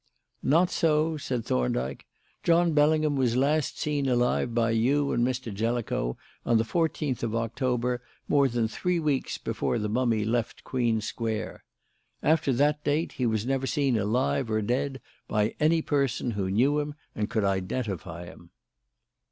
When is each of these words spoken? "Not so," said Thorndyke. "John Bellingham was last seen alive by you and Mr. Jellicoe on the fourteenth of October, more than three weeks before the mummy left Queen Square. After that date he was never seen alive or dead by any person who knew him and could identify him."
"Not 0.41 0.71
so," 0.71 1.15
said 1.15 1.45
Thorndyke. 1.45 2.07
"John 2.41 2.73
Bellingham 2.73 3.15
was 3.15 3.35
last 3.35 3.79
seen 3.79 4.09
alive 4.09 4.51
by 4.55 4.71
you 4.71 5.11
and 5.11 5.23
Mr. 5.23 5.53
Jellicoe 5.53 6.17
on 6.43 6.57
the 6.57 6.63
fourteenth 6.63 7.21
of 7.21 7.35
October, 7.35 8.01
more 8.27 8.47
than 8.47 8.67
three 8.67 8.97
weeks 8.99 9.37
before 9.37 9.77
the 9.77 9.87
mummy 9.89 10.25
left 10.25 10.63
Queen 10.63 11.01
Square. 11.01 11.63
After 12.23 12.51
that 12.51 12.83
date 12.83 13.11
he 13.11 13.27
was 13.27 13.45
never 13.45 13.67
seen 13.67 13.95
alive 13.95 14.49
or 14.49 14.63
dead 14.63 15.01
by 15.27 15.53
any 15.59 15.83
person 15.83 16.31
who 16.31 16.49
knew 16.49 16.79
him 16.79 16.95
and 17.13 17.29
could 17.29 17.43
identify 17.43 18.25
him." 18.25 18.49